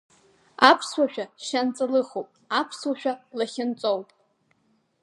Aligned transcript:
Аԥсуашәа 0.69 1.25
шьанҵа 1.45 1.85
лыхуп, 1.91 2.27
аԥсуашәа 2.59 3.13
лахьынҵоуп. 3.37 4.07